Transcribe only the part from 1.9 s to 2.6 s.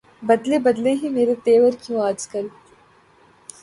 آج کل